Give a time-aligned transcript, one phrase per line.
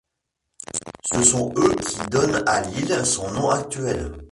[1.13, 4.11] Ce sont eux qui donnent à l’île son nom actuel.